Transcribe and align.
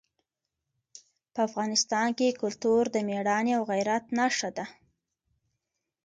په 1.33 1.39
افغانستان 1.47 2.07
کې 2.17 2.37
کلتور 2.41 2.81
د 2.91 2.95
مېړانې 3.07 3.53
او 3.57 3.63
غیرت 3.71 4.03
نښه 4.17 4.49
ده. 4.57 4.65